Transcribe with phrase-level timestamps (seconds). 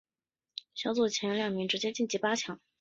[0.73, 2.59] 小组前两名直接晋级八强。